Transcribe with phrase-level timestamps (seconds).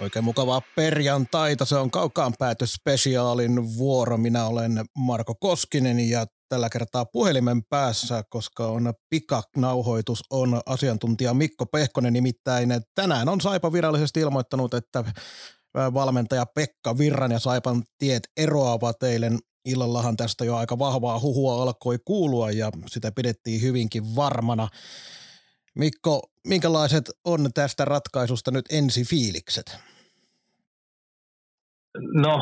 [0.00, 1.64] Oikein mukavaa perjantaita.
[1.64, 4.16] Se on kaukaan pääty spesiaalin vuoro.
[4.16, 11.66] Minä olen Marko Koskinen ja tällä kertaa puhelimen päässä, koska on pikanauhoitus, on asiantuntija Mikko
[11.66, 12.12] Pehkonen.
[12.12, 15.04] Nimittäin tänään on Saipa virallisesti ilmoittanut, että
[15.74, 21.98] valmentaja Pekka Virran ja Saipan tiet eroavat eilen illallahan tästä jo aika vahvaa huhua alkoi
[22.04, 24.68] kuulua ja sitä pidettiin hyvinkin varmana.
[25.84, 26.14] Mikko,
[26.48, 29.68] minkälaiset on tästä ratkaisusta nyt ensi fiilikset?
[32.24, 32.34] No,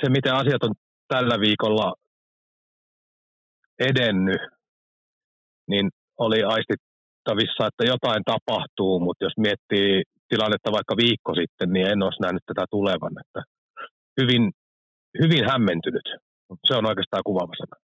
[0.00, 0.74] se miten asiat on
[1.08, 1.94] tällä viikolla
[3.78, 4.40] edennyt,
[5.70, 12.02] niin oli aistittavissa, että jotain tapahtuu, mutta jos miettii tilannetta vaikka viikko sitten, niin en
[12.02, 13.12] olisi nähnyt tätä tulevan.
[13.22, 13.40] Että
[14.20, 14.52] hyvin,
[15.22, 16.06] hyvin hämmentynyt.
[16.66, 17.87] Se on oikeastaan kuvaava sana.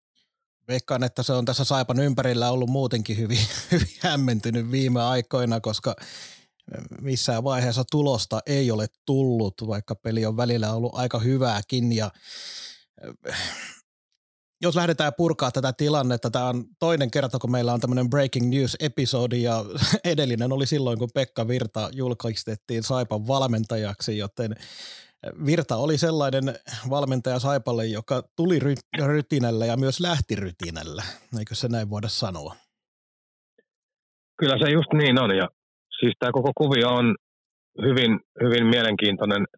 [0.69, 3.39] Veikkaan, että se on tässä Saipan ympärillä ollut muutenkin hyvin,
[3.73, 5.97] hyvin hämmentynyt viime aikoina, koska
[7.01, 11.93] missään vaiheessa tulosta ei ole tullut, vaikka peli on välillä ollut aika hyvääkin.
[11.93, 12.11] Ja
[14.63, 19.43] jos lähdetään purkaa tätä tilannetta, tämä on toinen kerta, kun meillä on tämmöinen breaking news-episodi
[19.43, 19.65] ja
[20.05, 24.55] edellinen oli silloin, kun Pekka Virta julkaistettiin Saipan valmentajaksi, joten
[25.47, 26.45] Virta oli sellainen
[26.91, 31.03] valmentaja Saipalle, joka tuli ry- rytinällä ja myös lähti rytinällä.
[31.39, 32.55] Eikö se näin voida sanoa?
[34.39, 35.49] Kyllä se just niin on ja
[36.01, 37.17] siis tämä koko kuvio on
[37.83, 39.45] hyvin, hyvin mielenkiintoinen–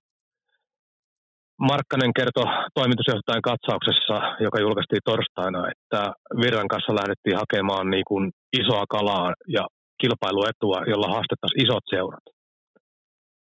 [1.60, 8.30] Markkanen kertoi toimitusjohtajan katsauksessa, joka julkaistiin torstaina, että Virran kanssa lähdettiin hakemaan niin kuin
[8.60, 9.66] isoa kalaa ja
[10.00, 12.26] kilpailuetua, jolla haastettaisiin isot seurat.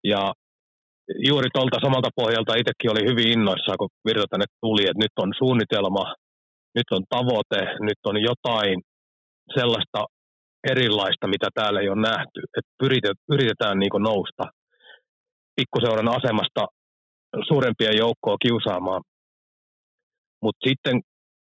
[0.05, 0.33] Ja
[1.29, 5.31] juuri tuolta samalta pohjalta itsekin oli hyvin innoissaan, kun Virta tänne tuli, että nyt on
[5.39, 6.15] suunnitelma,
[6.79, 8.77] nyt on tavoite, nyt on jotain
[9.59, 10.01] sellaista
[10.71, 12.41] erilaista, mitä täällä ei ole nähty.
[12.59, 12.73] Että
[13.33, 14.45] yritetään niin nousta
[15.57, 16.67] pikkuseuran asemasta
[17.49, 19.03] suurempia joukkoa kiusaamaan.
[20.43, 21.01] Mutta sitten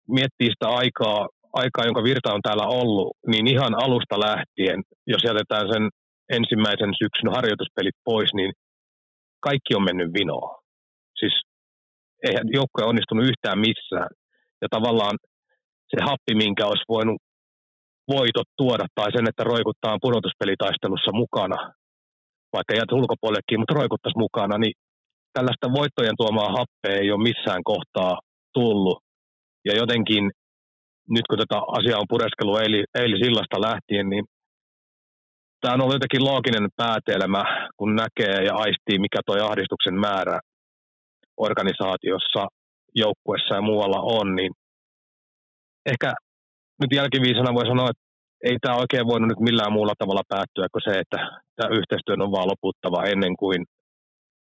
[0.09, 5.67] miettii sitä aikaa, aikaa, jonka Virta on täällä ollut, niin ihan alusta lähtien, jos jätetään
[5.73, 5.89] sen
[6.39, 8.53] ensimmäisen syksyn harjoituspelit pois, niin
[9.49, 10.53] kaikki on mennyt vinoon.
[11.21, 11.35] Siis
[12.27, 14.11] eihän joukkoja onnistunut yhtään missään.
[14.63, 15.17] Ja tavallaan
[15.91, 17.19] se happi, minkä olisi voinut
[18.15, 21.59] voitot tuoda, tai sen, että roikuttaa pudotuspelitaistelussa mukana,
[22.55, 24.75] vaikka jäät ulkopuolellekin, mutta roikuttaisi mukana, niin
[25.37, 28.13] tällaista voittojen tuomaa happea ei ole missään kohtaa
[28.59, 28.99] tullut.
[29.69, 30.25] Ja jotenkin
[31.15, 34.25] nyt kun tätä asiaa on pureskellut eilis, eilisillasta lähtien, niin
[35.61, 40.41] tämä on ollut jotenkin looginen päätelmä, kun näkee ja aistii, mikä tuo ahdistuksen määrä
[41.37, 42.47] organisaatiossa,
[42.95, 44.53] joukkuessa ja muualla on, niin
[45.87, 46.15] ehkä
[46.81, 48.07] nyt jälkiviisana voi sanoa, että
[48.45, 51.19] ei tämä oikein voinut nyt millään muulla tavalla päättyä kuin se, että
[51.57, 53.65] tämä yhteistyö on vaan loputtava ennen kuin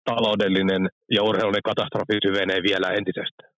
[0.03, 3.51] taloudellinen ja urheilullinen katastrofi syvenee vielä entisestään.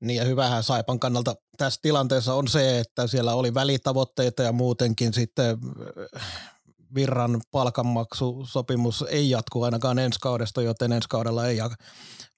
[0.00, 5.12] Niin ja hyvähän Saipan kannalta tässä tilanteessa on se, että siellä oli välitavoitteita ja muutenkin
[5.12, 5.58] sitten
[6.94, 11.58] Virran palkanmaksusopimus ei jatku ainakaan ensi kaudesta, joten ensi kaudella ei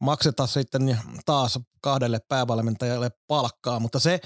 [0.00, 4.20] makseta sitten taas kahdelle päävalmentajalle palkkaa, mutta se,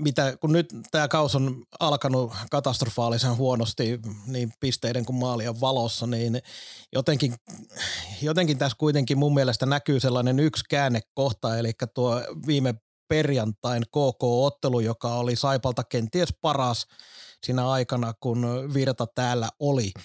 [0.00, 6.42] mitä, kun nyt tämä kaus on alkanut katastrofaalisen huonosti niin pisteiden kuin maalien valossa, niin
[6.92, 7.34] jotenkin,
[8.22, 12.74] jotenkin tässä kuitenkin mun mielestä näkyy sellainen yksi käännekohta, eli tuo viime
[13.08, 16.86] perjantain KK-ottelu, joka oli Saipalta kenties paras
[17.46, 19.92] siinä aikana, kun Virta täällä oli–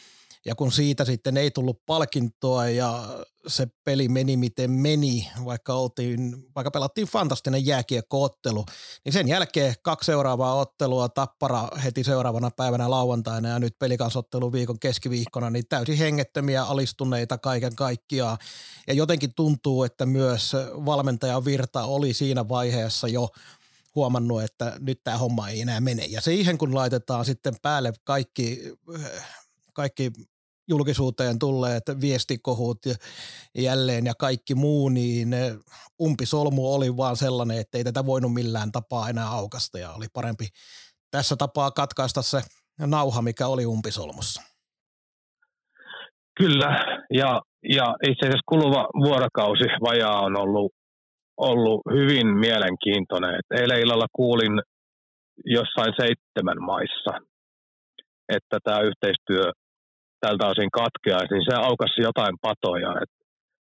[0.46, 3.04] ja kun siitä sitten ei tullut palkintoa ja
[3.48, 8.65] se peli meni miten meni, vaikka, oltiin, vaikka pelattiin fantastinen jääkiekkoottelu,
[9.06, 14.80] niin sen jälkeen kaksi seuraavaa ottelua, Tappara heti seuraavana päivänä lauantaina ja nyt pelikansottelu viikon
[14.80, 18.38] keskiviikkona, niin täysin hengettömiä, alistuneita kaiken kaikkiaan.
[18.88, 20.54] Ja jotenkin tuntuu, että myös
[20.86, 23.30] valmentaja Virta oli siinä vaiheessa jo
[23.95, 26.06] huomannut, että nyt tämä homma ei enää mene.
[26.06, 28.74] Ja siihen kun laitetaan sitten päälle kaikki
[29.74, 30.12] kaikki
[30.68, 32.80] julkisuuteen tulleet viestikohut
[33.57, 35.36] jälleen ja kaikki muu, niin
[36.01, 40.48] umpisolmu oli vaan sellainen, että ei tätä voinut millään tapaa enää aukasta ja oli parempi
[41.12, 42.41] tässä tapaa katkaista se
[42.80, 44.41] nauha, mikä oli umpisolmussa.
[46.38, 50.71] Kyllä, ja, ja itse asiassa kuluva vuorokausi vajaa on ollut,
[51.38, 53.36] ollut hyvin mielenkiintoinen.
[53.36, 54.62] Et eilen illalla kuulin
[55.46, 57.12] jossain seitsemän maissa,
[58.30, 59.52] että tämä yhteistyö
[60.22, 62.92] tältä osin katkeaisi, niin se aukasi jotain patoja.
[63.02, 63.12] Et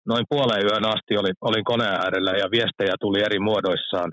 [0.08, 4.12] noin puoleen yön asti olin, olin koneen äärellä ja viestejä tuli eri muodoissaan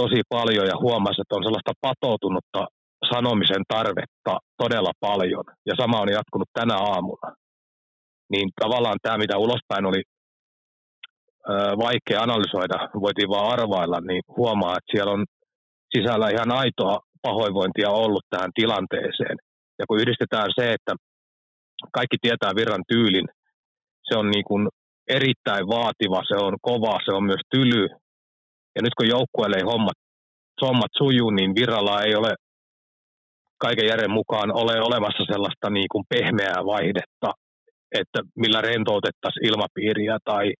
[0.00, 2.66] tosi paljon ja huomasi, että on sellaista patoutunutta
[3.12, 4.32] sanomisen tarvetta
[4.62, 5.44] todella paljon.
[5.66, 7.28] Ja sama on jatkunut tänä aamuna.
[8.32, 10.02] Niin tavallaan tämä, mitä ulospäin oli
[11.84, 15.24] vaikea analysoida, voitiin vaan arvailla, niin huomaa, että siellä on
[15.96, 19.36] sisällä ihan aitoa pahoinvointia ollut tähän tilanteeseen.
[19.78, 20.92] Ja kun yhdistetään se, että
[21.92, 23.28] kaikki tietää virran tyylin,
[24.02, 24.68] se on niin kuin
[25.08, 27.88] erittäin vaativa, se on kova, se on myös tyly.
[28.74, 29.98] Ja nyt kun joukkueelle ei hommat,
[30.62, 32.34] hommat sujuu, niin virralla ei ole
[33.58, 37.28] kaiken järjen mukaan ole olemassa sellaista niin kuin pehmeää vaihdetta,
[38.00, 40.52] että millä rentoutettaisiin ilmapiiriä tai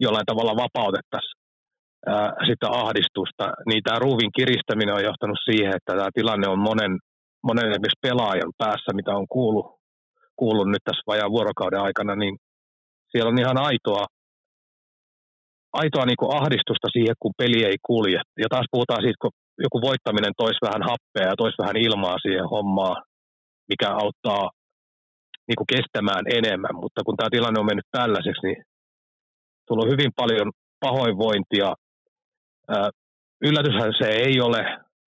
[0.00, 1.38] jollain tavalla vapautettaisiin
[2.48, 6.92] sitä ahdistusta, niin tämä ruuvin kiristäminen on johtanut siihen, että tämä tilanne on monen,
[7.48, 9.66] monen esimerkiksi pelaajan päässä, mitä on kuullut,
[10.36, 12.34] kuullut nyt tässä vajaan vuorokauden aikana, niin
[13.10, 14.04] siellä on ihan aitoa,
[15.72, 18.20] aitoa niin kuin ahdistusta siihen, kun peli ei kulje.
[18.42, 19.34] Ja taas puhutaan siitä, kun
[19.64, 22.96] joku voittaminen toisi vähän happea ja toisi vähän ilmaa siihen hommaan,
[23.70, 24.44] mikä auttaa
[25.48, 26.74] niin kuin kestämään enemmän.
[26.82, 28.58] Mutta kun tämä tilanne on mennyt tällaiseksi, niin
[29.68, 31.74] tullut hyvin paljon pahoinvointia.
[33.48, 34.60] yllätyshän se ei ole,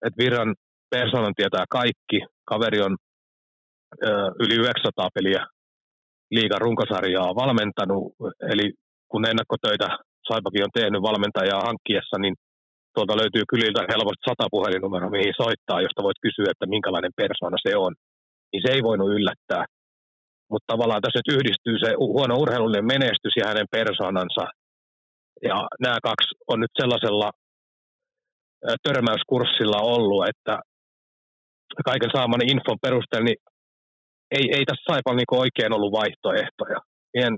[0.06, 0.54] että Virran
[0.90, 2.18] persoonan tietää kaikki.
[2.44, 2.96] Kaveri on
[4.44, 5.46] yli 900 peliä
[6.30, 8.04] liigan runkosarjaa valmentanut,
[8.52, 8.66] eli
[9.10, 9.88] kun ennakkotöitä
[10.28, 12.34] Saipakin on tehnyt valmentajaa hankkiessa, niin
[12.94, 17.72] tuolta löytyy kyliltä helposti sata puhelinnumero, mihin soittaa, josta voit kysyä, että minkälainen persona se
[17.76, 17.92] on.
[18.50, 19.64] Niin se ei voinut yllättää.
[20.50, 24.44] Mutta tavallaan tässä nyt yhdistyy se huono urheilullinen menestys ja hänen persoonansa.
[25.48, 27.30] Ja nämä kaksi on nyt sellaisella
[28.84, 30.54] törmäyskurssilla ollut, että
[31.84, 33.40] kaiken saaman infon perusteella niin
[34.36, 36.78] ei, ei tässä Saipalla niin oikein ollut vaihtoehtoja.
[37.14, 37.32] En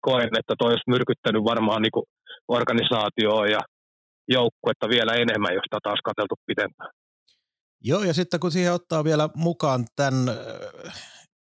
[0.00, 2.06] koen, että toi olisi myrkyttänyt varmaan niin
[2.48, 3.60] organisaatioon ja
[4.28, 6.90] joukkuetta vielä enemmän, josta taas katseltu pitempään.
[7.84, 10.14] Joo, ja sitten kun siihen ottaa vielä mukaan tämän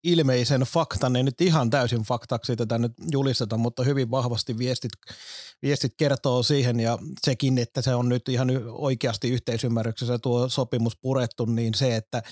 [0.03, 4.91] ilmeisen faktan, ei nyt ihan täysin faktaksi tätä nyt julisteta, mutta hyvin vahvasti viestit,
[5.61, 11.45] viestit kertoo siihen ja sekin, että se on nyt ihan oikeasti yhteisymmärryksessä tuo sopimus purettu,
[11.45, 12.23] niin se, että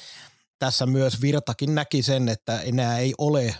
[0.59, 3.55] tässä myös Virtakin näki sen, että enää ei ole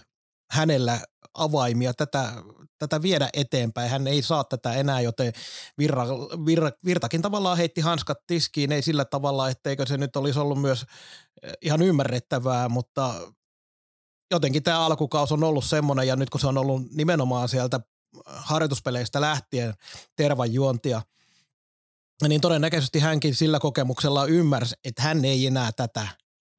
[0.52, 1.00] hänellä
[1.34, 2.34] avaimia tätä,
[2.80, 3.90] tätä viedä eteenpäin.
[3.90, 5.34] Hän ei saa tätä enää, joten
[5.78, 6.06] Virra,
[6.46, 10.86] Virra, Virtakin tavallaan heitti hanskat tiskiin, ei sillä tavalla, etteikö se nyt olisi ollut myös
[11.44, 13.14] eh, ihan ymmärrettävää, mutta
[14.32, 17.80] jotenkin tämä alkukaus on ollut semmoinen, ja nyt kun se on ollut nimenomaan sieltä
[18.26, 19.74] harjoituspeleistä lähtien
[20.16, 21.02] tervan juontia,
[22.28, 26.08] niin todennäköisesti hänkin sillä kokemuksella ymmärsi, että hän ei enää tätä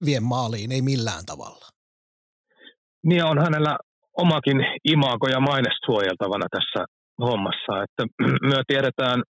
[0.05, 1.67] vie maaliin, ei millään tavalla.
[3.07, 3.79] Niin on hänellä
[4.17, 6.85] omakin imago ja maine suojeltavana tässä
[7.23, 7.83] hommassa.
[7.83, 8.03] Että
[8.51, 9.23] me tiedetään,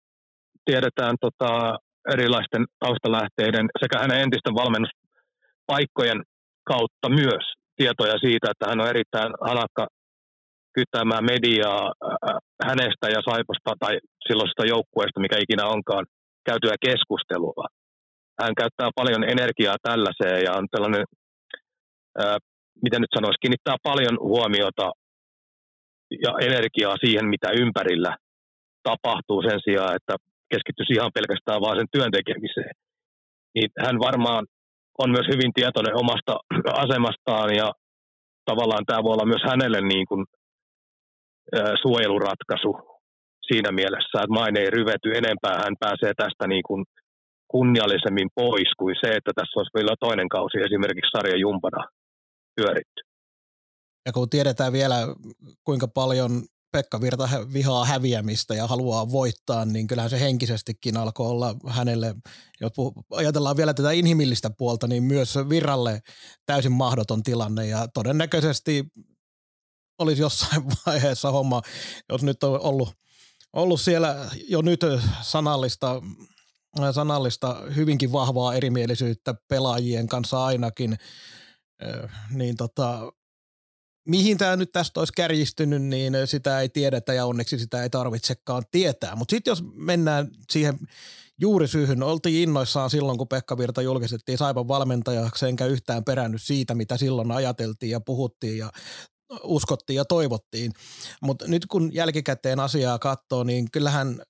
[0.65, 1.79] tiedetään tota
[2.11, 6.23] erilaisten taustalähteiden sekä hänen entisten valmennuspaikkojen
[6.63, 9.83] kautta myös tietoja siitä, että hän on erittäin hanakka
[10.75, 11.83] kyttämään mediaa
[12.67, 13.93] hänestä ja Saipasta tai
[14.27, 16.05] silloisesta joukkueesta, mikä ikinä onkaan,
[16.49, 17.65] käytyä keskustelua.
[18.41, 21.05] Hän käyttää paljon energiaa tällaiseen ja on tällainen
[22.83, 24.87] miten nyt sanoisi, kiinnittää paljon huomiota
[26.25, 28.17] ja energiaa siihen, mitä ympärillä
[28.83, 30.13] tapahtuu sen sijaan, että
[30.51, 32.73] keskittyisi ihan pelkästään vaan sen työn tekemiseen.
[33.55, 34.43] Niin hän varmaan
[35.01, 36.33] on myös hyvin tietoinen omasta
[36.83, 37.67] asemastaan ja
[38.45, 40.25] tavallaan tämä voi olla myös hänelle niin kuin,
[41.81, 42.71] suojeluratkaisu
[43.47, 46.85] siinä mielessä, että maine ei ryvety enempää, hän pääsee tästä niin kuin
[47.47, 51.81] kunniallisemmin pois kuin se, että tässä olisi vielä toinen kausi esimerkiksi sarja jumpana
[52.55, 53.01] pyöritty.
[54.05, 54.95] Ja kun tiedetään vielä,
[55.63, 56.31] kuinka paljon
[56.71, 62.15] Pekka Virta vihaa häviämistä ja haluaa voittaa, niin kyllähän se henkisestikin alkoi olla hänelle,
[62.61, 62.71] jos
[63.11, 66.01] ajatellaan vielä tätä inhimillistä puolta, niin myös Virralle
[66.45, 68.85] täysin mahdoton tilanne ja todennäköisesti
[69.99, 71.61] olisi jossain vaiheessa homma,
[72.09, 72.89] jos nyt on ollut,
[73.53, 74.81] ollut siellä jo nyt
[75.21, 76.01] sanallista,
[76.91, 80.97] sanallista hyvinkin vahvaa erimielisyyttä pelaajien kanssa ainakin,
[82.29, 83.11] niin tota,
[84.09, 88.63] mihin tämä nyt tästä olisi kärjistynyt, niin sitä ei tiedetä ja onneksi sitä ei tarvitsekaan
[88.71, 89.15] tietää.
[89.15, 90.79] Mutta sitten jos mennään siihen
[91.41, 96.97] juurisyyhyn, oltiin innoissaan silloin, kun Pekka Virta julkistettiin Saipan valmentajaksi, enkä yhtään perännyt siitä, mitä
[96.97, 98.71] silloin ajateltiin ja puhuttiin ja
[99.43, 100.71] uskottiin ja toivottiin.
[101.21, 104.21] Mutta nyt kun jälkikäteen asiaa katsoo, niin kyllähän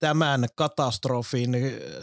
[0.00, 1.50] tämän katastrofin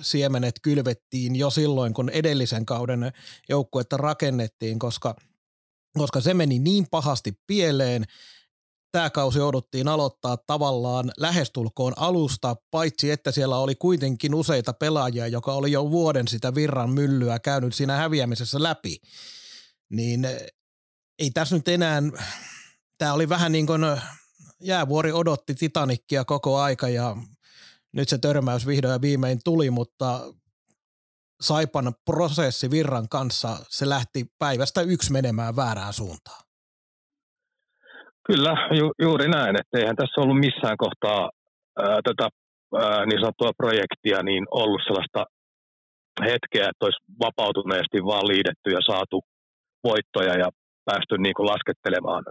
[0.02, 3.12] siemenet kylvettiin jo silloin, kun edellisen kauden
[3.50, 5.16] joukkuetta rakennettiin, koska,
[5.98, 8.06] koska se meni niin pahasti pieleen.
[8.92, 15.54] Tämä kausi jouduttiin aloittaa tavallaan lähestulkoon alusta, paitsi että siellä oli kuitenkin useita pelaajia, joka
[15.54, 18.98] oli jo vuoden sitä virran myllyä käynyt siinä häviämisessä läpi.
[19.90, 20.28] Niin
[21.20, 22.02] ei tässä nyt enää,
[22.98, 23.82] tämä oli vähän niin kuin
[24.62, 27.18] jäävuori odotti Titanikkia koko aika ja
[27.92, 30.34] nyt se törmäys vihdoin ja viimein tuli, mutta
[31.42, 36.42] Saipan prosessi Virran kanssa, se lähti päivästä yksi menemään väärään suuntaan.
[38.28, 41.30] Kyllä, ju, juuri näin, että eihän tässä ollut missään kohtaa
[41.80, 42.28] ää, tätä
[42.82, 45.26] ää, niin sanottua projektia niin ollut sellaista
[46.22, 49.18] hetkeä, että olisi vapautuneesti vaan liidetty ja saatu
[49.84, 50.50] voittoja ja
[50.86, 52.24] päästy niin kuin laskettelemaan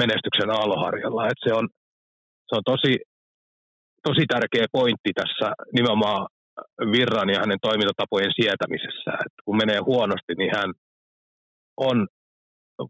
[0.00, 1.24] menestyksen aalloharjalla.
[1.24, 1.68] Että se, on,
[2.48, 2.92] se on tosi
[4.08, 6.26] tosi tärkeä pointti tässä nimenomaan
[6.92, 9.10] Virran ja hänen toimintatapojen sietämisessä.
[9.24, 10.70] Että kun menee huonosti, niin hän
[11.76, 12.06] on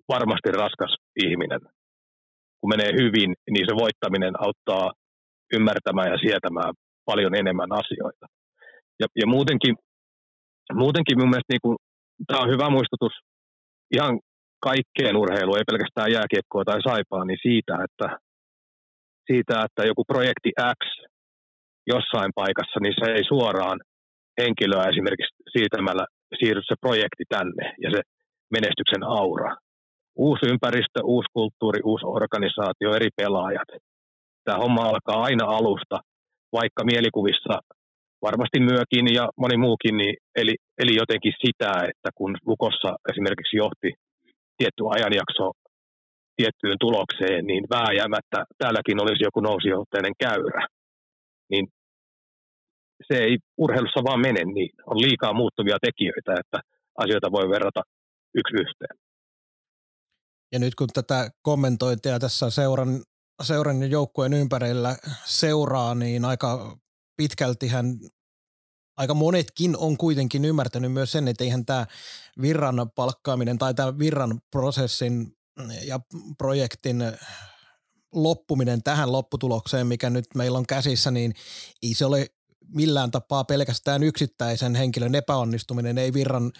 [0.08, 1.60] varmasti raskas ihminen.
[2.60, 4.92] Kun menee hyvin, niin se voittaminen auttaa
[5.52, 8.26] ymmärtämään ja sietämään paljon enemmän asioita.
[9.00, 9.74] Ja, ja muutenkin,
[10.72, 11.76] muutenkin mun mielestä niin
[12.26, 13.12] tämä on hyvä muistutus
[13.96, 14.20] ihan
[14.60, 18.18] kaikkeen urheiluun, ei pelkästään jääkiekkoa tai saipaa, niin siitä, että
[19.26, 20.50] siitä, että joku projekti
[20.80, 20.80] X
[21.86, 23.80] jossain paikassa, niin se ei suoraan
[24.40, 26.04] henkilöä esimerkiksi siirtämällä
[26.38, 28.00] siirry se projekti tänne ja se
[28.50, 29.56] menestyksen aura.
[30.16, 33.70] Uusi ympäristö, uusi kulttuuri, uusi organisaatio, eri pelaajat.
[34.44, 35.98] Tämä homma alkaa aina alusta,
[36.52, 37.54] vaikka mielikuvissa
[38.22, 43.90] varmasti myökin ja moni muukin, niin eli, eli jotenkin sitä, että kun Lukossa esimerkiksi johti
[44.56, 45.50] tietty ajanjakso
[46.36, 50.66] tiettyyn tulokseen, niin vääjäämättä täälläkin olisi joku nousijohteinen käyrä.
[51.52, 51.66] Niin
[53.08, 54.70] se ei urheilussa vaan mene niin.
[54.86, 56.60] On liikaa muuttuvia tekijöitä, että
[56.98, 57.82] asioita voi verrata
[58.34, 58.98] yksi yhteen.
[60.52, 63.02] Ja nyt kun tätä kommentointia tässä seuran,
[63.42, 66.76] seuran joukkueen ympärillä seuraa, niin aika
[67.16, 67.86] pitkälti hän
[68.96, 71.86] aika monetkin on kuitenkin ymmärtänyt myös sen, että eihän tämä
[72.42, 75.36] virran palkkaaminen tai tämä virran prosessin
[75.86, 76.00] ja
[76.38, 77.02] projektin
[78.12, 81.34] loppuminen tähän lopputulokseen, mikä nyt meillä on käsissä, niin
[81.82, 82.26] ei se ole
[82.74, 86.52] millään tapaa pelkästään yksittäisen henkilön epäonnistuminen, ei virran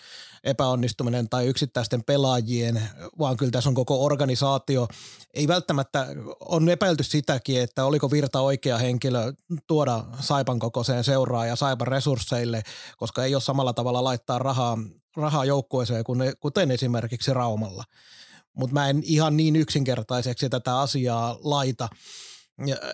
[0.45, 2.83] epäonnistuminen tai yksittäisten pelaajien,
[3.19, 4.89] vaan kyllä tässä on koko organisaatio.
[5.35, 6.07] Ei välttämättä,
[6.41, 9.33] on epäilty sitäkin, että oliko virta oikea henkilö
[9.67, 12.63] tuoda Saipan kokoiseen seuraa ja Saipan resursseille,
[12.97, 14.79] koska ei ole samalla tavalla laittaa rahaa,
[15.17, 16.05] rahaa joukkueeseen,
[16.41, 17.85] kuten esimerkiksi Raumalla
[18.57, 21.89] mutta mä en ihan niin yksinkertaiseksi tätä asiaa laita.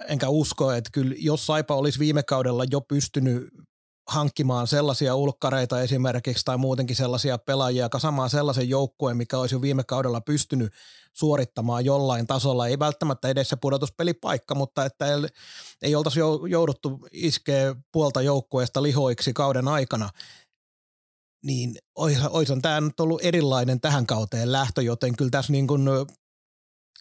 [0.09, 3.49] Enkä usko, että kyllä jos Saipa olisi viime kaudella jo pystynyt
[4.09, 9.85] hankkimaan sellaisia ulkkareita esimerkiksi tai muutenkin sellaisia pelaajia, kasamaan sellaisen joukkueen, mikä olisi jo viime
[9.85, 10.73] kaudella pystynyt
[11.13, 12.67] suorittamaan jollain tasolla.
[12.67, 15.21] Ei välttämättä edes se pudotuspelipaikka, mutta että ei,
[15.83, 20.11] ei oltaisi jouduttu iskeä puolta joukkueesta lihoiksi kauden aikana,
[21.45, 21.77] niin
[22.53, 25.83] on tämä nyt ollut erilainen tähän kauteen lähtö, joten kyllä tässä niin kuin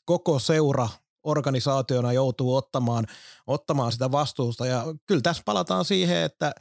[0.06, 0.90] koko seura
[1.24, 3.06] organisaationa joutuu ottamaan,
[3.48, 6.52] ottamaan sitä vastuusta ja kyllä tässä palataan siihen, että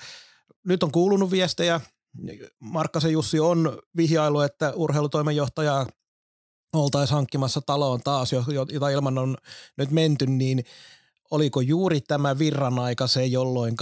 [0.66, 1.80] nyt on kuulunut viestejä,
[2.60, 5.86] Markkasen Jussi on vihjailu, että urheilutoimenjohtaja
[6.72, 8.30] oltaisiin hankkimassa taloon taas,
[8.72, 9.36] jota ilman on
[9.76, 10.64] nyt menty, niin
[11.30, 13.76] oliko juuri tämä virran aika se, jolloin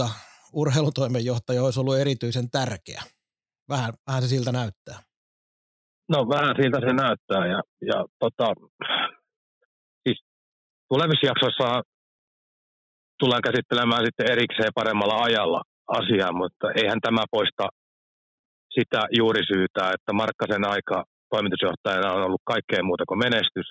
[0.53, 3.03] urheilutoimenjohtaja olisi ollut erityisen tärkeä?
[3.69, 4.99] Vähän, vähän se siltä näyttää.
[6.09, 8.53] No vähän siltä se näyttää ja, ja tota,
[10.03, 10.19] siis
[10.89, 11.81] tulevissa jaksoissa
[13.19, 17.65] tullaan käsittelemään sitten erikseen paremmalla ajalla asiaa, mutta eihän tämä poista
[18.79, 21.03] sitä juurisyytä, että Markkasen aika
[21.33, 23.67] toimitusjohtajana on ollut kaikkea muuta kuin menestys.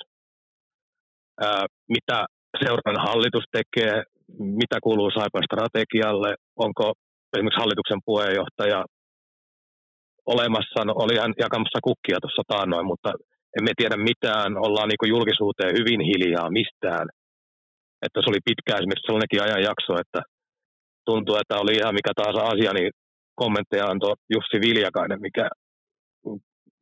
[1.41, 2.27] Ää, mitä
[2.63, 4.03] seuran hallitus tekee,
[4.63, 6.93] mitä kuuluu Saipan strategialle, onko
[7.37, 8.85] esimerkiksi hallituksen puheenjohtaja
[10.27, 13.11] olemassa, no oli hän jakamassa kukkia tuossa taannoin, mutta
[13.57, 17.07] emme tiedä mitään, ollaan niin julkisuuteen hyvin hiljaa mistään.
[18.05, 20.21] Että se oli pitkään esimerkiksi sellainenkin ajanjakso, että
[21.09, 22.91] tuntuu, että oli ihan mikä tahansa asia, niin
[23.43, 25.47] kommentteja antoi Jussi Viljakainen, mikä,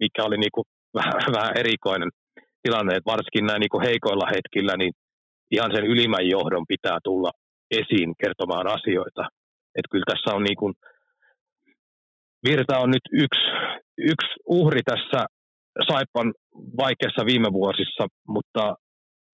[0.02, 0.66] mikä oli niin kuin
[0.98, 2.10] vähän, vähän erikoinen
[2.62, 4.92] tilanne, että varsinkin näin niin heikoilla hetkillä, niin
[5.50, 7.30] ihan sen ylimmän johdon pitää tulla
[7.70, 9.22] esiin kertomaan asioita.
[9.76, 10.72] Että kyllä tässä on niin kuin
[12.44, 13.46] Virta on nyt yksi,
[13.98, 15.26] yksi uhri tässä
[15.88, 16.28] Saipan
[16.82, 18.74] vaikeassa viime vuosissa, mutta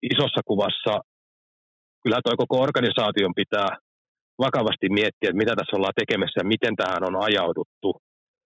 [0.02, 0.94] isossa kuvassa
[2.02, 3.70] kyllä tuo koko organisaation pitää
[4.46, 7.88] vakavasti miettiä, että mitä tässä ollaan tekemässä ja miten tähän on ajauduttu.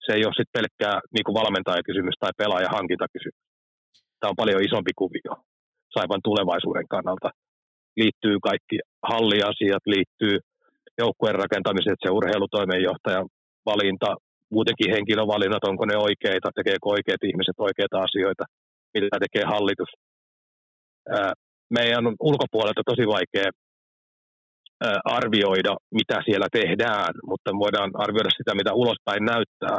[0.04, 3.42] Se ei ole sitten pelkkää niin valmentajakysymys tai pelaajahankintakysymys.
[4.18, 5.32] Tämä on paljon isompi kuvio
[5.94, 7.28] Saipan tulevaisuuden kannalta.
[8.00, 8.76] Liittyy kaikki
[9.10, 10.34] halliasiat, liittyy
[11.02, 13.20] joukkueen rakentamiset, se urheilutoimenjohtaja
[13.70, 14.10] valinta,
[14.54, 18.44] muutenkin henkilövalinnat, onko ne oikeita, tekeekö oikeat ihmiset oikeita asioita,
[18.94, 19.90] mitä tekee hallitus.
[21.70, 23.50] Meidän on ulkopuolelta tosi vaikea
[25.04, 29.78] arvioida, mitä siellä tehdään, mutta voidaan arvioida sitä, mitä ulospäin näyttää.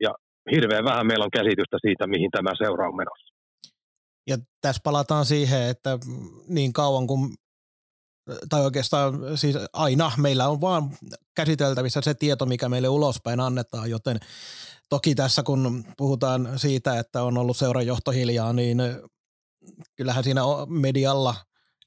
[0.00, 0.10] Ja
[0.54, 3.34] hirveän vähän meillä on käsitystä siitä, mihin tämä seuraa menossa.
[4.26, 5.98] Ja tässä palataan siihen, että
[6.48, 7.20] niin kauan kuin
[8.48, 10.96] tai oikeastaan siis aina meillä on vaan
[11.34, 14.20] käsiteltävissä se tieto, mikä meille ulospäin annetaan, joten
[14.88, 18.78] toki tässä kun puhutaan siitä, että on ollut seurajohto hiljaa, niin
[19.96, 21.34] kyllähän siinä medialla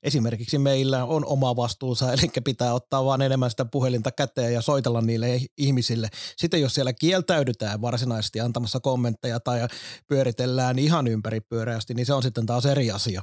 [0.04, 5.02] esimerkiksi meillä on oma vastuunsa, eli pitää ottaa vaan enemmän sitä puhelinta käteen ja soitella
[5.02, 6.10] niille ihmisille.
[6.38, 9.68] Sitten jos siellä kieltäydytään varsinaisesti antamassa kommentteja tai
[10.08, 13.22] pyöritellään ihan ympäripyöreästi, niin se on sitten taas eri asia.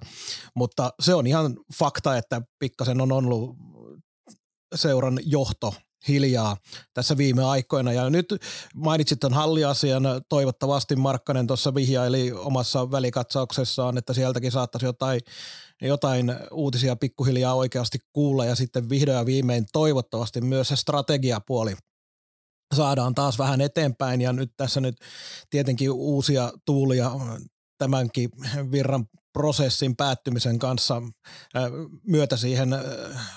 [0.55, 3.57] Mutta se on ihan fakta, että pikkasen on ollut
[4.75, 5.75] seuran johto
[6.09, 6.57] hiljaa
[6.95, 7.93] tässä viime aikoina.
[7.93, 8.35] Ja nyt
[8.75, 15.21] mainitsit tuon halliasian, toivottavasti Markkanen tuossa vihjaili omassa välikatsauksessaan, että sieltäkin saattaisi jotain,
[15.81, 21.77] jotain uutisia pikkuhiljaa oikeasti kuulla ja sitten vihdoin ja viimein toivottavasti myös se strategiapuoli
[22.75, 24.97] saadaan taas vähän eteenpäin ja nyt tässä nyt
[25.51, 27.11] tietenkin uusia tuulia
[27.79, 28.31] tämänkin
[28.73, 31.03] virran prosessin päättymisen kanssa
[32.07, 32.69] myötä siihen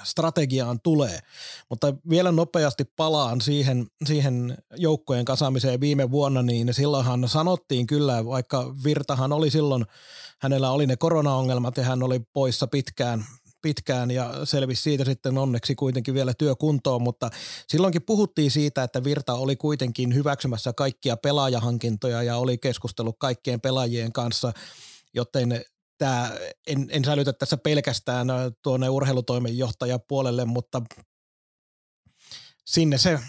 [0.03, 1.19] strategiaan tulee.
[1.69, 8.73] Mutta vielä nopeasti palaan siihen, siihen joukkojen kasaamiseen viime vuonna, niin silloinhan sanottiin kyllä, vaikka
[8.83, 9.85] Virtahan oli silloin,
[10.41, 13.25] hänellä oli ne koronaongelmat ja hän oli poissa pitkään,
[13.61, 17.29] pitkään ja selvisi siitä sitten onneksi kuitenkin vielä työkuntoon, mutta
[17.67, 24.11] silloinkin puhuttiin siitä, että Virta oli kuitenkin hyväksymässä kaikkia pelaajahankintoja ja oli keskustellut kaikkien pelaajien
[24.11, 24.53] kanssa,
[25.13, 25.61] joten
[25.97, 26.31] tämä,
[26.67, 28.27] en, en säilytä tässä pelkästään
[28.63, 30.81] tuonne urheilutoimenjohtajan puolelle, mutta
[32.65, 33.19] sinne se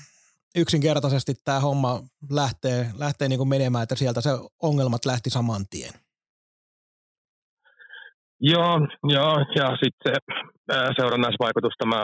[0.57, 4.31] yksinkertaisesti tämä homma lähtee, lähtee niin kuin menemään, että sieltä se
[4.63, 6.02] ongelmat lähti saman tien.
[8.43, 8.75] Joo,
[9.15, 10.17] joo ja sitten
[10.97, 12.01] seurannaisvaikutus, tämä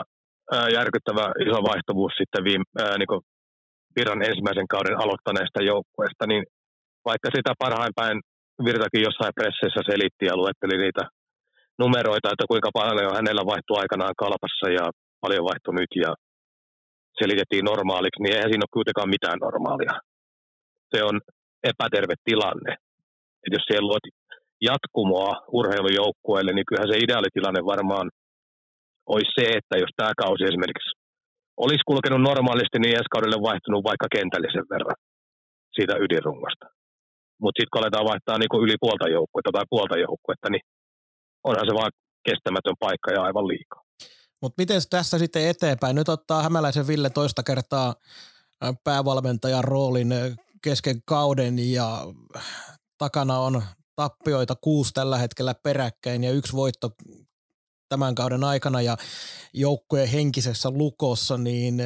[0.77, 2.65] järkyttävä iso vaihtuvuus sitten viime,
[2.99, 3.21] niin kuin
[3.95, 6.43] Viran ensimmäisen kauden aloittaneesta joukkueesta, niin
[7.09, 8.17] vaikka sitä parhain päin
[8.65, 11.03] Virtakin jossain presseissä selitti ja luetteli niitä
[11.81, 14.85] numeroita, että kuinka paljon hänellä vaihtui aikanaan kalpassa ja
[15.23, 16.11] paljon vaihtui nyt ja
[17.19, 19.95] selitettiin normaaliksi, niin eihän siinä ole kuitenkaan mitään normaalia.
[20.91, 21.15] Se on
[21.71, 22.71] epäterve tilanne.
[23.43, 24.05] Et jos siellä luot
[24.61, 28.07] jatkumoa urheilujoukkueelle, niin kyllähän se ideaalitilanne varmaan
[29.13, 30.89] olisi se, että jos tämä kausi esimerkiksi
[31.63, 34.97] olisi kulkenut normaalisti, niin ensi kaudelle vaihtunut vaikka kentällisen verran
[35.75, 36.65] siitä ydinrungosta.
[37.41, 40.63] Mutta sitten kun aletaan vaihtaa niin yli puolta joukkuetta tai puolta joukkuetta, niin
[41.49, 41.91] onhan se vaan
[42.27, 43.81] kestämätön paikka ja aivan liikaa.
[44.41, 45.95] Mutta miten tässä sitten eteenpäin?
[45.95, 47.93] Nyt ottaa Hämäläisen Ville toista kertaa
[48.83, 50.09] päävalmentajan roolin
[50.63, 51.87] kesken kauden ja
[52.97, 53.61] takana on
[53.99, 56.91] tappioita kuusi tällä hetkellä peräkkäin ja yksi voitto
[57.89, 58.97] tämän kauden aikana ja
[59.53, 61.81] joukkueen henkisessä lukossa, niin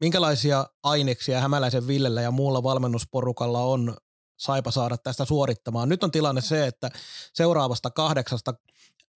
[0.00, 3.96] minkälaisia aineksia Hämäläisen Villellä ja muulla valmennusporukalla on
[4.36, 5.88] Saipa saada tästä suorittamaan?
[5.88, 6.90] Nyt on tilanne se, että
[7.34, 8.54] seuraavasta kahdeksasta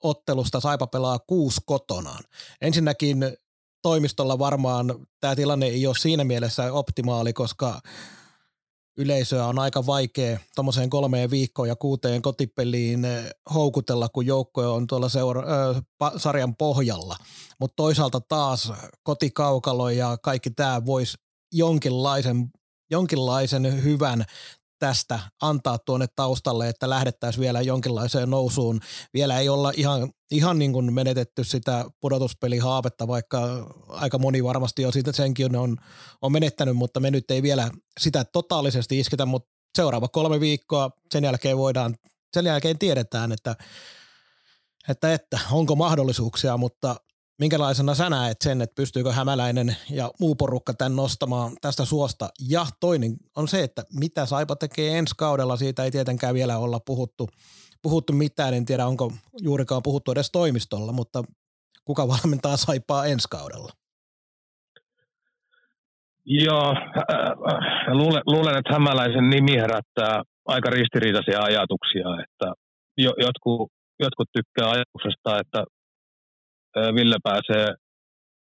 [0.02, 2.24] ottelusta Saipa pelaa kuusi kotonaan.
[2.60, 3.36] Ensinnäkin
[3.82, 7.80] toimistolla varmaan tämä tilanne ei ole siinä mielessä optimaali, koska
[8.98, 14.86] yleisöä on aika vaikea tuommoiseen kolmeen viikkoon ja kuuteen kotipeliin eh, houkutella, kun joukko on
[14.86, 17.16] tuolla seura- äh, sarjan pohjalla.
[17.60, 21.16] Mutta toisaalta taas kotikaukalo ja kaikki tämä voisi
[21.52, 22.48] jonkinlaisen,
[22.90, 24.24] jonkinlaisen hyvän
[24.78, 28.80] tästä antaa tuonne taustalle, että lähdettäisiin vielä jonkinlaiseen nousuun.
[29.14, 34.92] Vielä ei olla ihan, ihan niin kuin menetetty sitä pudotuspelihaavetta, vaikka aika moni varmasti jo
[34.92, 35.76] siitä senkin on,
[36.22, 41.24] on menettänyt, mutta me nyt ei vielä sitä totaalisesti isketä, mutta seuraava kolme viikkoa, sen
[41.24, 41.96] jälkeen voidaan,
[42.34, 43.56] sen jälkeen tiedetään, että,
[44.88, 46.96] että, että onko mahdollisuuksia, mutta
[47.38, 52.28] minkälaisena sä näet sen, että pystyykö Hämäläinen ja muu porukka tämän nostamaan tästä suosta?
[52.48, 56.80] Ja toinen on se, että mitä Saipa tekee ensi kaudella, siitä ei tietenkään vielä olla
[56.80, 57.28] puhuttu,
[57.82, 61.22] puhuttu mitään, en tiedä onko juurikaan puhuttu edes toimistolla, mutta
[61.84, 63.72] kuka valmentaa Saipaa ensi kaudella?
[66.24, 72.52] Joo, äh, luulen, luulen, että hämäläisen nimi herättää aika ristiriitaisia ajatuksia, että
[72.96, 75.64] jo, jotkut, jotkut tykkää ajatuksesta, että
[76.76, 77.66] Ville pääsee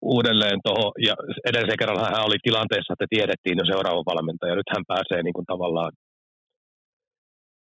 [0.01, 1.13] uudelleen tuohon, ja
[1.49, 5.45] edellisen kerralla hän oli tilanteessa, että tiedettiin jo seuraava valmentaja, nyt hän pääsee niin kuin
[5.51, 5.91] tavallaan,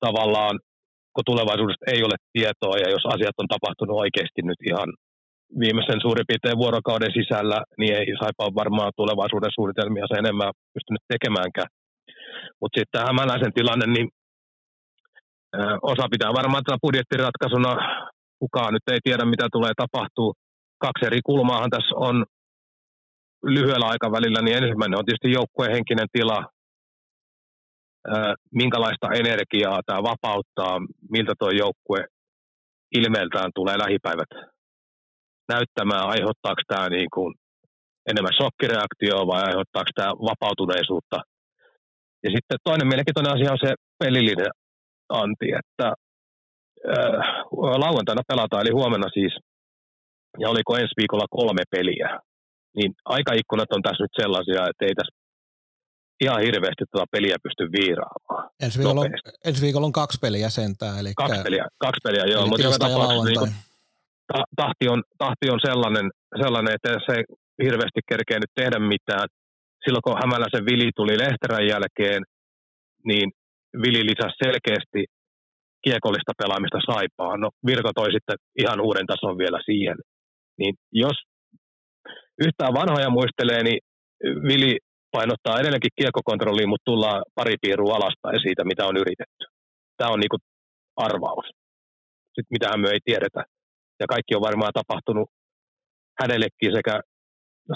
[0.06, 0.54] tavallaan,
[1.14, 4.88] kun tulevaisuudesta ei ole tietoa, ja jos asiat on tapahtunut oikeasti nyt ihan
[5.62, 11.70] viimeisen suurin piirtein vuorokauden sisällä, niin ei Saipa varmaan tulevaisuuden suunnitelmia se enemmän pystynyt tekemäänkään.
[12.60, 14.08] Mutta sitten hämäläisen tilanne, niin
[15.92, 17.72] osa pitää varmaan tätä budjettiratkaisuna,
[18.42, 20.34] kukaan nyt ei tiedä mitä tulee tapahtuu.
[20.80, 22.24] Kaksi eri kulmaahan tässä on
[23.42, 26.40] lyhyellä aikavälillä, niin ensimmäinen on tietysti joukkueen henkinen tila,
[28.54, 30.78] minkälaista energiaa tämä vapauttaa,
[31.10, 32.00] miltä tuo joukkue
[32.98, 34.30] ilmeeltään tulee lähipäivät
[35.48, 37.34] näyttämään, aiheuttaako tämä niin kuin
[38.10, 41.16] enemmän shokkireaktioa vai aiheuttaako tämä vapautuneisuutta.
[42.24, 44.52] Ja sitten toinen mielenkiintoinen asia on se pelillinen
[45.08, 45.86] anti, että
[47.84, 49.32] lauantaina pelataan, eli huomenna siis,
[50.38, 52.20] ja oliko ensi viikolla kolme peliä,
[52.76, 55.14] niin aikaikkunat on tässä nyt sellaisia, että ei tässä
[56.24, 58.50] ihan hirveästi tuota peliä pysty viiraamaan.
[58.62, 59.10] Ensi viikolla, on,
[59.44, 60.98] ensi viikolla on kaksi peliä sentään.
[61.00, 63.54] Eli kaksi peliä, kaksi peliä joo, mutta joka tapauksessa niin
[64.56, 66.06] tahti, on, tahti on sellainen,
[66.42, 67.24] sellainen, että se ei
[67.64, 69.26] hirveästi kerkeä nyt tehdä mitään.
[69.84, 72.22] Silloin kun Hämäläisen Vili tuli Lehterän jälkeen,
[73.04, 73.28] niin
[73.82, 75.00] Vili lisäsi selkeästi
[75.84, 77.40] kiekollista pelaamista saipaan.
[77.40, 79.98] No Virko toi sitten ihan uuden tason vielä siihen.
[80.60, 81.18] Niin jos
[82.46, 83.80] yhtään vanhoja muistelee, niin
[84.48, 84.72] Vili
[85.16, 89.44] painottaa edelleenkin kiekkokontrolliin, mutta tullaan pari piirua alaspäin siitä, mitä on yritetty.
[89.96, 90.42] Tämä on niin kuin
[91.06, 91.46] arvaus.
[92.34, 93.42] Sitten mitähän me ei tiedetä.
[94.00, 95.28] Ja kaikki on varmaan tapahtunut
[96.20, 96.94] hänellekin sekä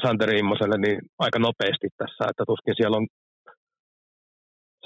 [0.02, 3.06] Santeri Immoselle niin aika nopeasti tässä, että tuskin siellä on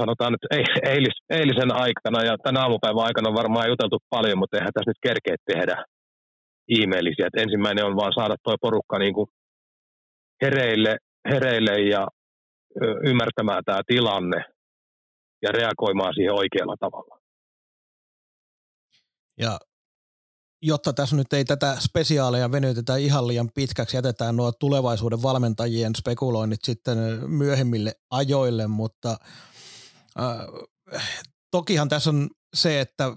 [0.00, 0.44] sanotaan nyt
[0.92, 5.04] eilis, eilisen aikana ja tänä aamupäivän aikana on varmaan juteltu paljon, mutta eihän tässä nyt
[5.08, 5.76] kerkeä tehdä
[6.68, 7.26] ihmeellisiä.
[7.26, 9.26] Et ensimmäinen on vaan saada tuo porukka niin kuin
[10.42, 10.96] hereille,
[11.30, 12.08] hereille ja
[13.04, 14.44] ymmärtämään tämä tilanne
[15.42, 17.18] ja reagoimaan siihen oikealla tavalla.
[19.38, 19.58] Ja
[20.62, 26.60] jotta tässä nyt ei tätä spesiaalia venytetä ihan liian pitkäksi, jätetään nuo tulevaisuuden valmentajien spekuloinnit
[26.64, 29.16] sitten myöhemmille ajoille, mutta
[30.20, 30.46] äh,
[31.50, 33.12] tokihan tässä on se, että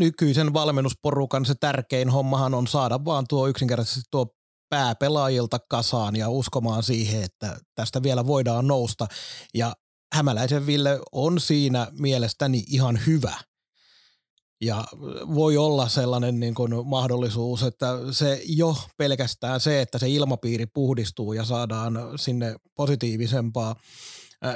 [0.00, 4.26] nykyisen valmennusporukan se tärkein hommahan on saada vaan tuo yksinkertaisesti tuo
[4.68, 9.06] pääpelaajilta kasaan ja uskomaan siihen, että tästä vielä voidaan nousta.
[9.54, 9.72] Ja
[10.14, 13.34] Hämäläisen Ville on siinä mielestäni ihan hyvä–
[14.60, 14.84] ja
[15.34, 21.32] voi olla sellainen niin kuin mahdollisuus, että se jo pelkästään se, että se ilmapiiri puhdistuu
[21.32, 23.76] ja saadaan sinne positiivisempaa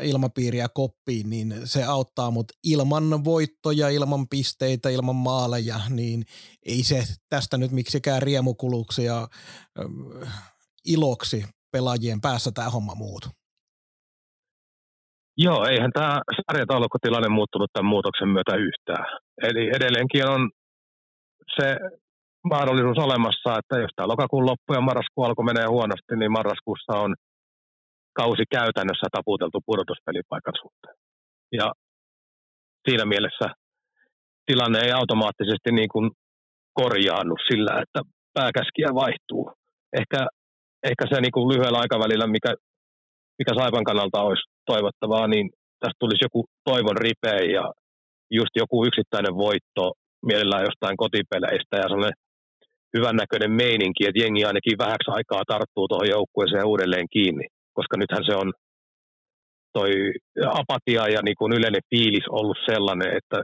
[0.03, 6.23] ilmapiiriä koppiin, niin se auttaa, mutta ilman voittoja, ilman pisteitä, ilman maaleja, niin
[6.67, 9.29] ei se tästä nyt miksikään riemukuluksi ja
[10.87, 13.29] iloksi pelaajien päässä tämä homma muutu.
[15.37, 19.07] Joo, eihän tämä sarjataulukkotilanne muuttunut tämän muutoksen myötä yhtään.
[19.43, 20.51] Eli edelleenkin on
[21.57, 21.77] se
[22.45, 27.15] mahdollisuus olemassa, että jos tämä lokakuun loppu ja marraskuun alku menee huonosti, niin marraskuussa on
[28.21, 30.97] kausi käytännössä taputeltu pudotuspelipaikan suhteen.
[31.53, 31.67] Ja
[32.89, 33.47] siinä mielessä
[34.47, 36.11] tilanne ei automaattisesti niin kuin
[36.81, 38.01] korjaannu sillä, että
[38.39, 39.45] pääkäskiä vaihtuu.
[40.01, 40.21] Ehkä,
[40.91, 42.53] ehkä se niin kuin lyhyellä aikavälillä, mikä,
[43.39, 45.47] mikä Saipan kannalta olisi toivottavaa, niin
[45.81, 47.65] tästä tulisi joku toivon ripeä ja
[48.31, 49.85] just joku yksittäinen voitto
[50.27, 52.21] mielellään jostain kotipeleistä ja sellainen
[52.97, 57.47] hyvännäköinen meininki, että jengi ainakin vähäksi aikaa tarttuu tuohon joukkueeseen uudelleen kiinni,
[57.77, 58.53] koska nythän se on
[59.73, 59.91] toi
[60.61, 63.39] apatia ja niin kuin yleinen fiilis ollut sellainen, että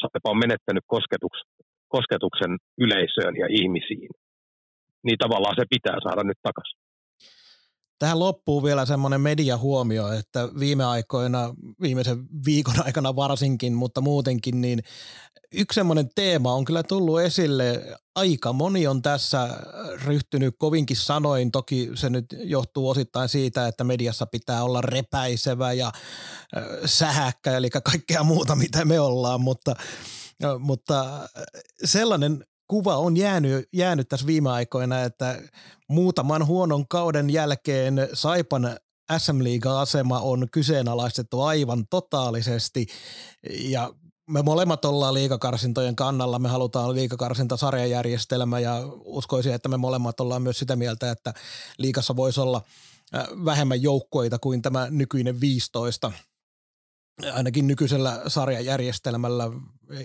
[0.00, 1.40] Saipa on menettänyt kosketuks,
[1.88, 4.10] kosketuksen yleisöön ja ihmisiin.
[5.04, 6.78] Niin tavallaan se pitää saada nyt takaisin.
[8.00, 14.82] Tähän loppuu vielä semmoinen mediahuomio, että viime aikoina, viimeisen viikon aikana varsinkin, mutta muutenkin, niin
[15.52, 17.96] yksi semmoinen teema on kyllä tullut esille.
[18.14, 19.48] Aika moni on tässä
[20.04, 21.50] ryhtynyt kovinkin sanoin.
[21.50, 25.92] Toki se nyt johtuu osittain siitä, että mediassa pitää olla repäisevä ja
[26.84, 29.74] sähäkkä, eli kaikkea muuta, mitä me ollaan, mutta
[30.58, 31.28] mutta
[31.84, 35.42] sellainen kuva on jäänyt, jäänyt tässä viime aikoina, että
[35.88, 38.76] muutaman huonon kauden jälkeen Saipan
[39.18, 42.86] SM Liiga-asema on kyseenalaistettu aivan totaalisesti
[43.60, 43.92] ja
[44.30, 50.58] me molemmat ollaan liikakarsintojen kannalla, me halutaan liikakarsintasarjajärjestelmä ja uskoisin, että me molemmat ollaan myös
[50.58, 51.34] sitä mieltä, että
[51.78, 52.62] liikassa voisi olla
[53.44, 56.12] vähemmän joukkoita kuin tämä nykyinen 15.
[57.32, 59.50] ainakin nykyisellä sarjajärjestelmällä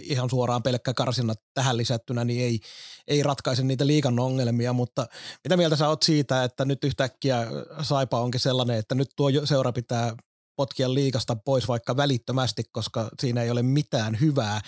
[0.01, 2.59] ihan suoraan pelkkä karsinnat tähän lisättynä, niin ei,
[3.07, 5.07] ei ratkaise niitä liikan ongelmia, mutta
[5.43, 7.47] mitä mieltä sä oot siitä, että nyt yhtäkkiä
[7.81, 10.15] Saipa onkin sellainen, että nyt tuo seura pitää
[10.55, 14.61] potkia liikasta pois vaikka välittömästi, koska siinä ei ole mitään hyvää.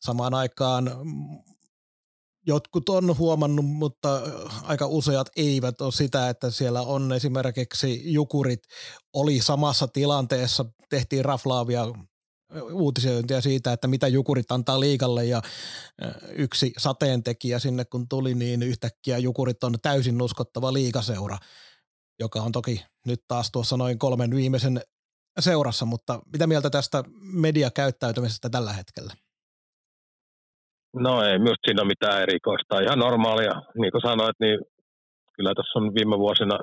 [0.00, 0.90] Samaan aikaan
[2.46, 4.22] jotkut on huomannut, mutta
[4.62, 8.62] aika useat eivät ole sitä, että siellä on esimerkiksi jukurit
[9.12, 11.86] oli samassa tilanteessa, tehtiin raflaavia
[12.72, 15.42] uutisointia siitä, että mitä jukurit antaa liikalle ja
[16.32, 21.38] yksi sateentekijä sinne kun tuli, niin yhtäkkiä jukurit on täysin uskottava liikaseura,
[22.20, 24.80] joka on toki nyt taas tuossa noin kolmen viimeisen
[25.40, 29.14] seurassa, mutta mitä mieltä tästä mediakäyttäytymisestä tällä hetkellä?
[30.94, 32.80] No ei myös siinä ole mitään erikoista.
[32.80, 33.52] Ihan normaalia.
[33.78, 34.58] Niin kuin sanoit, niin
[35.32, 36.58] kyllä tuossa on viime vuosina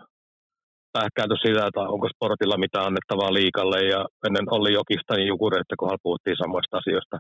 [0.98, 6.04] pähkäänty sitä, että onko sportilla mitään annettavaa liikalle ja ennen oli Jokista niin Jukureista, kun
[6.04, 7.18] puhuttiin samoista asioista.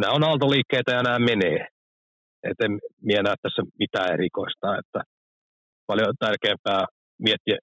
[0.00, 1.60] Nämä on aaltoliikkeitä ja nämä menee.
[2.48, 2.72] Et en
[3.08, 4.78] minä näe tässä mitään erikoista.
[4.80, 5.00] Että
[5.86, 6.82] paljon tärkeämpää
[7.26, 7.56] miettiä,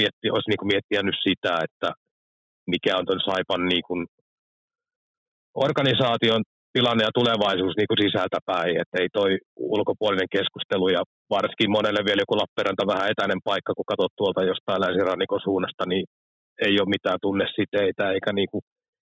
[0.00, 1.88] miettiä olisi niin miettiä nyt sitä, että
[2.72, 4.06] mikä on tuon Saipan niin
[5.66, 6.42] organisaation
[6.74, 9.30] tilanne ja tulevaisuus niin kuin sisältä päin, että ei toi
[9.74, 11.02] ulkopuolinen keskustelu ja
[11.36, 16.04] varsinkin monelle vielä joku Lappeenranta vähän etäinen paikka, kun katsot tuolta jostain länsirannikon suunnasta, niin
[16.66, 18.64] ei ole mitään tunnesiteitä eikä niin kuin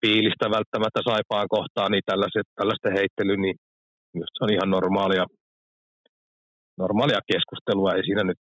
[0.01, 3.57] fiilistä välttämättä saipaan kohtaan, niin tällaiset, tällaisten heittely, niin
[4.19, 5.25] myös se on ihan normaalia,
[6.83, 8.41] normaalia keskustelua, ei siinä nyt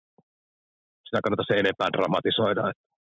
[1.05, 2.63] sitä kannata se enempää dramatisoida.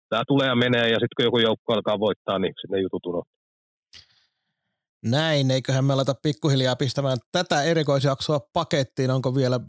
[0.10, 3.35] Tämä tulee ja menee ja sitten kun joku joukko alkaa voittaa, niin sinne jutut unohtuu.
[5.06, 9.12] Näin, eiköhän me aleta pikkuhiljaa pistämään tätä erikoisjaksoa pakettiin.
[9.12, 9.60] Onko vielä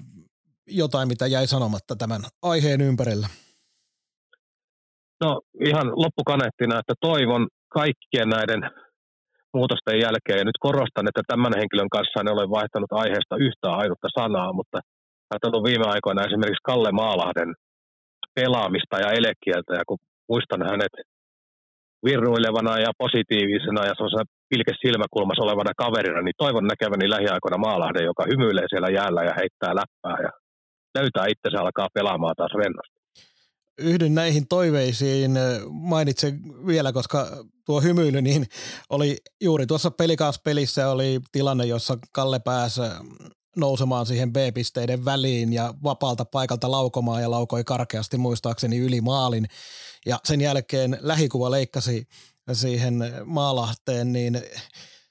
[0.67, 3.29] jotain, mitä jäi sanomatta tämän aiheen ympärillä?
[5.21, 8.61] No ihan loppukaneettina, että toivon kaikkien näiden
[9.55, 14.09] muutosten jälkeen, ja nyt korostan, että tämän henkilön kanssa en ole vaihtanut aiheesta yhtään ainutta
[14.19, 14.79] sanaa, mutta
[15.43, 17.55] olen viime aikoina esimerkiksi Kalle Maalahden
[18.35, 20.95] pelaamista ja elekieltä, ja kun muistan hänet
[22.07, 23.95] virruilevana ja positiivisena ja
[24.49, 29.75] pilkes silmäkulmassa olevana kaverina, niin toivon näkeväni lähiaikoina Maalahden, joka hymyilee siellä jäällä ja heittää
[29.81, 30.31] läppää ja
[30.99, 32.97] löytää itsensä alkaa pelaamaan taas rennosti.
[33.79, 35.31] Yhdyn näihin toiveisiin.
[35.71, 37.27] Mainitsen vielä, koska
[37.67, 38.47] tuo hymyily niin
[38.91, 42.81] oli juuri tuossa pelikanspelissä oli tilanne, jossa Kalle pääsi
[43.57, 49.47] nousemaan siihen B-pisteiden väliin ja vapaalta paikalta laukomaan ja laukoi karkeasti muistaakseni yli maalin.
[50.07, 52.07] Ja sen jälkeen lähikuva leikkasi
[52.53, 54.43] siihen maalahteen, niin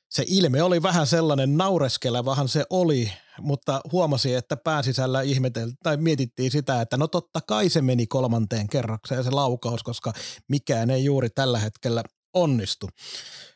[0.09, 6.51] se ilme oli vähän sellainen naureskelevahan se oli, mutta huomasi, että pääsisällä ihmeteltiin tai mietittiin
[6.51, 10.13] sitä, että no totta kai se meni kolmanteen kerrokseen se laukaus, koska
[10.47, 12.89] mikään ei juuri tällä hetkellä onnistu.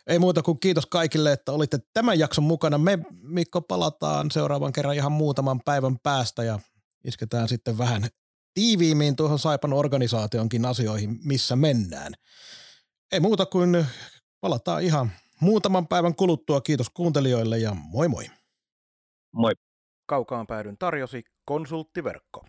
[0.08, 2.78] Ei muuta kuin kiitos kaikille, että olitte tämän jakson mukana.
[2.78, 6.60] Me, Mikko, palataan seuraavan kerran ihan muutaman päivän päästä ja
[7.06, 8.08] isketään sitten vähän
[8.54, 12.14] tiiviimmin tuohon Saipan organisaationkin asioihin, missä mennään.
[13.12, 13.86] Ei muuta kuin
[14.42, 16.62] palataan ihan muutaman päivän kuluttua.
[16.62, 18.26] Kiitos kuuntelijoille ja moi moi.
[19.34, 19.54] Moi.
[20.06, 22.46] Kaukaan päädyn tarjosi konsulttiverkko.